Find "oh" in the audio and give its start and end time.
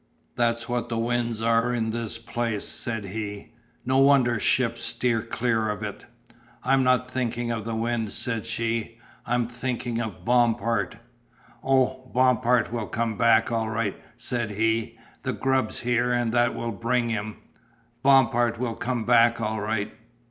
11.63-12.09